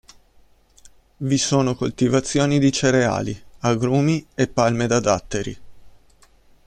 [1.17, 5.55] Vi sono coltivazioni di cereali, agrumi e palme da datteri.